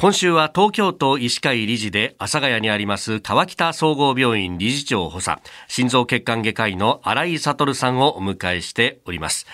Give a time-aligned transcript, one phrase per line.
[0.00, 9.48] 今週は東京都医師会理事で阿佐ヶ谷にあります川北総合病院理事長補佐心臓血管外科医の新井悟さんをお迎えしております。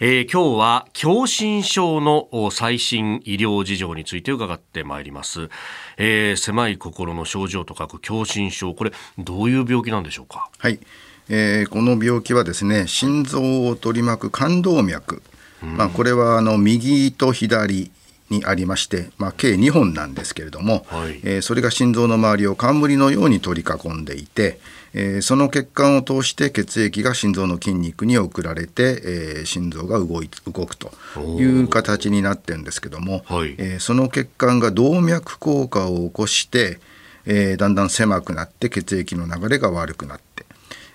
[0.00, 5.50] えー、今日は狭心症の最新医療事情について伺ってまいります、
[5.98, 10.50] えー、狭い心の症状と書く狭心症これどういう病気なんでしょうか？
[10.58, 10.80] はい、
[11.28, 15.22] えー、この病気はですね心臓を取り巻く冠動脈、
[15.62, 17.92] まあ、これはあの右と左
[18.30, 24.58] にありまして、まあ、計2本なんですけれども、はい、えー、それが心臓の周りを冠のように取り囲んでいて、
[24.94, 30.90] えー、その血管を通して血液が心臓の筋肉に送られて、えー、心臓が動い動くと
[31.38, 36.80] いう形になってるんですけども、はい、えー、その血管が動脈硬化を起こして、
[37.26, 40.46] えー、だんだん狭くなって血液の流れが悪くなって。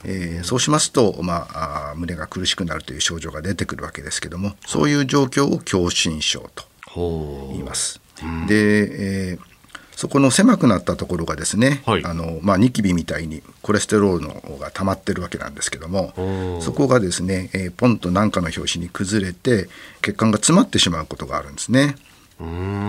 [0.04, 6.64] えー、そうしますと、まあ、胸が苦しくなるという症状が出てくるわけですけどもそういう状況を狭心症と。
[6.64, 8.02] 言います。
[8.48, 9.40] で、えー、
[9.96, 16.14] そこの狭くなったところがですね、はい、あのまあ、ニキビみたいにコレステロールの方が溜まってるわけなんですけども
[16.60, 19.70] そこがですね、えー、ポンと何かの拍子に崩れて
[20.02, 21.96] 血管が詰まってしまうことがあるんですね。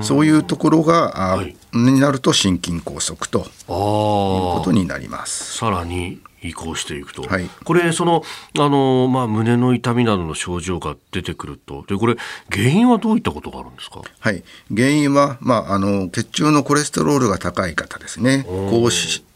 [0.03, 5.59] そういうところが、はい、になると心筋梗塞ということになります。
[5.59, 8.23] さらに移行していくと、はい、これその
[8.59, 11.85] あの、まあ、胸の痛みなどの症状が出てくると。
[11.87, 12.17] でこれ
[12.51, 14.43] 原因はどういったことがあるんですか、はい、
[14.75, 18.45] 原因は、まあ、あの血中のコレステロールが高い方ですね。
[18.49, 18.91] 高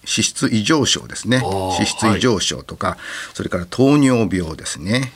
[0.08, 1.42] 脂質異常症ですね。
[1.42, 2.98] 脂質異常症とか、はい、
[3.34, 5.12] それから糖尿病ですね。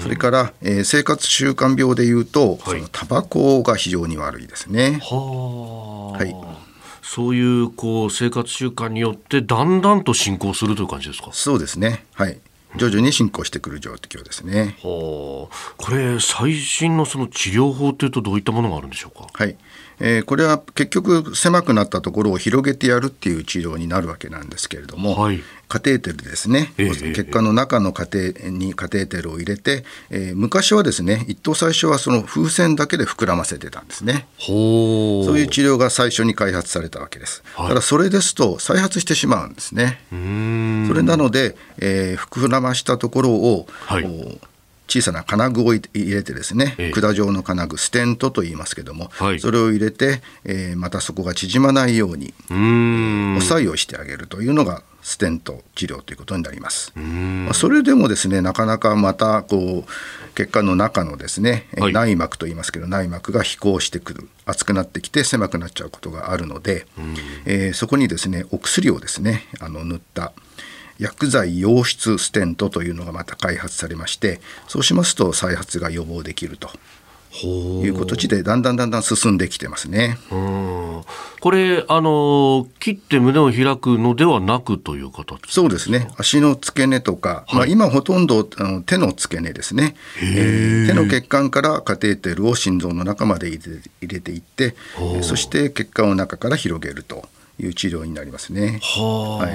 [0.00, 5.00] それから、えー、生活習慣病でいうと、はい、そのタバコが非常に悪いですね。
[5.02, 6.34] はい。
[7.02, 11.30] そういうこう生活習慣によってだんだんと進行するという感じですか？
[11.32, 12.04] そうですね。
[12.14, 12.38] はい
[12.76, 14.76] 徐々に進行してくる状況ですね。
[14.82, 19.26] はあ、これ最新のその治療法というとどういったものがあるんでしょうか？
[19.32, 19.56] はい。
[20.00, 34.26] えー、これは結局狭くなったところを広げてやるっていう治療になるわけなんですけれども、はい、カテーテルですね、えー、血管の中のカテにカテーテルを入れて、えー、昔はですね一等最初はその風船だけで膨らませてたんですね。
[34.38, 40.00] そういう治療が最初に開発されたわけです、はい、ただそれですと再発してしまうんですね。
[40.10, 44.40] それなので、えー、膨らましたところを、はい。
[44.88, 56.92] 小さな金具を入れてですね、ええ、管状の金具ステントと言いますけども、はい、それを入れて、えー、またそこが縮まないように押さえをしてあげるというのがステント治療ということになります。
[56.94, 66.86] まあ、それでもですねなかなかまたこう血管の中のですね、はい、内膜と言いますけど内膜が飛行してくる熱くなってきて狭くなっちゃうことがあるので、
[67.46, 70.34] えー、そこにですねお薬をですねあの塗った
[70.98, 76.68] 薬剤溶出ステントというのがまた開発されましてそうしますと再発が予防できると
[77.44, 80.18] いう形でだんだんだんだん進んできてますね。
[81.40, 86.10] これあの切って胸を開くのではなくという形そうですね。
[86.16, 94.74] 足の付け根とか、はい、まあ、今ほとんどあの手の付け根ですね、えー、手の血管からカテーテルを心臓の中まで入れていって
[95.22, 97.28] そして血管を中から広げると。
[97.60, 98.78] いう治療になりますね。
[98.82, 99.52] は、はい、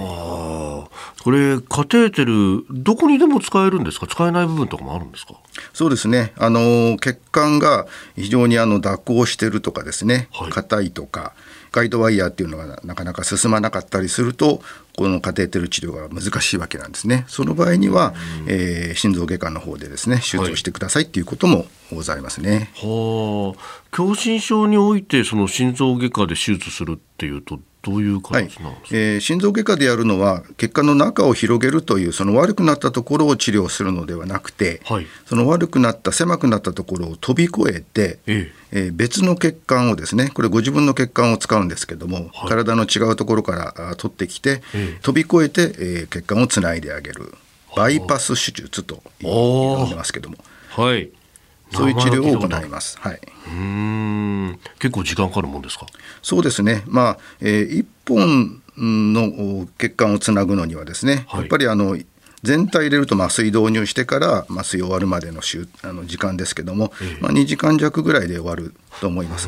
[1.23, 4.07] これカテーテルどこにでも使えるんですか？
[4.07, 5.35] 使えない部分とかもあるんですか？
[5.73, 6.33] そうですね。
[6.37, 10.27] あの血管が非常にあの蛇行してるとかですね。
[10.51, 11.33] 硬、はい、いとか。
[11.71, 14.61] ガイドワイヤーっていうのがなかなか進まなかったりすると
[14.95, 17.25] このカテーテル治療が難しいわけなんですね。
[17.27, 18.13] その場合には、
[18.45, 22.71] えー、心臓外科の方でですね手術をしてくださいっていうこともございますね。
[22.75, 38.63] はあ、狭心症においてその心臓外科で手術するっていうとどういう形なんですか、はい、えー、心臓外科でやるのは血管の中を広げるというその悪くなったところを治療するのではなくて、はい、その悪くなった狭くなったところを飛び越えて、ええ。
[38.75, 47.35] えー、別の血管をですねこれご自分の血管を使うんですけども、はい、体の違うところから取ってきて、え飛び越えて、えー、血管をつないであげる
[47.75, 50.37] バイパス手術と呼んでますけども。
[50.69, 51.09] はい
[51.73, 52.97] そういう治療を行います。
[52.99, 53.19] はい。
[53.47, 55.85] うん結構時間かかるもんですか？
[56.21, 56.83] そうですね。
[56.87, 61.97] まあ、えー、一本の血管をつなぐのにはですね、はい、やっぱりあの
[62.43, 69.47] 全体入れると麻酔導入してから麻酔終わるまでの週あの時間ですけども、えー、まあ、2時間弱ぐらいで終わると思います。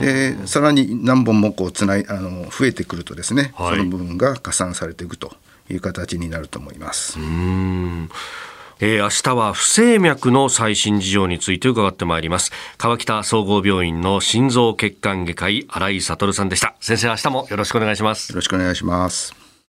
[0.00, 5.32] でさらに何本もこうつないあの増えてくるとですね、はい、その部分が加算されていくと
[5.68, 7.18] いう形になると思います。
[7.18, 8.08] うん
[8.78, 12.52] えー、明日は不整脈の最新事情について伺ってまいります。
[12.76, 16.74] 川北総合病院の心臓血管外科医新井悟さんでした。
[16.80, 18.30] 先生明日もよろしくお願いします。
[18.30, 19.45] よろしくお願いします。